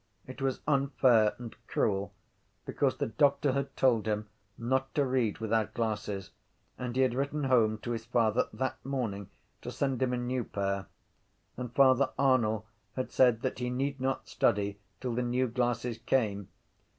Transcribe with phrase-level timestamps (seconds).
[0.25, 2.11] It was unfair and cruel
[2.65, 4.27] because the doctor had told him
[4.57, 6.31] not to read without glasses
[6.75, 9.29] and he had written home to his father that morning
[9.61, 10.87] to send him a new pair.
[11.55, 16.47] And Father Arnall had said that he need not study till the new glasses came.